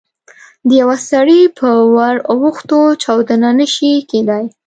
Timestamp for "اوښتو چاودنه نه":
2.31-3.67